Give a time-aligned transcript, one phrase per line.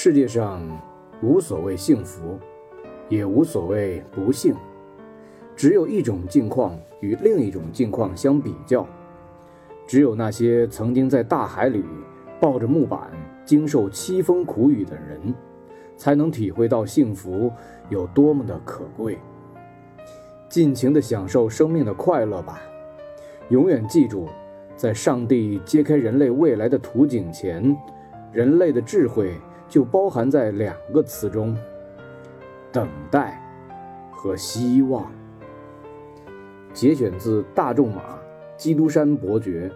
[0.00, 0.62] 世界上
[1.20, 2.38] 无所谓幸福，
[3.08, 4.54] 也无所谓不幸，
[5.56, 8.86] 只有一种境况与另一种境况相比较。
[9.88, 11.84] 只有那些曾经在大海里
[12.40, 13.10] 抱着木板
[13.44, 15.34] 经受凄风苦雨的人，
[15.96, 17.50] 才能体会到幸福
[17.88, 19.18] 有多么的可贵。
[20.48, 22.60] 尽情地享受生命的快乐吧，
[23.48, 24.28] 永远记住，
[24.76, 27.76] 在上帝揭开人类未来的图景前，
[28.30, 29.32] 人类的智慧
[29.68, 31.56] 就包含在两个词中：
[32.72, 33.40] 等待
[34.10, 35.10] 和希望。
[36.72, 38.00] 节选自《大仲马·
[38.56, 39.68] 基督山伯爵》。